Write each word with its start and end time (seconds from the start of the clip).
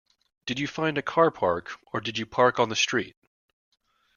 Did 0.47 0.57
you 0.57 0.65
find 0.65 0.97
a 0.97 1.03
car 1.03 1.29
park, 1.29 1.77
or 1.93 2.01
did 2.01 2.17
you 2.17 2.25
park 2.25 2.57
on 2.59 2.69
the 2.69 2.75
street? 2.75 3.15